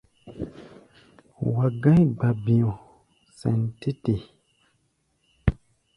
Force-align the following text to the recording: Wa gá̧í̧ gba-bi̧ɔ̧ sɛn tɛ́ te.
Wa 1.53 1.65
gá̧í̧ 1.81 2.03
gba-bi̧ɔ̧ 2.17 2.73
sɛn 3.37 3.59
tɛ́ 3.79 3.93
te. 4.03 4.13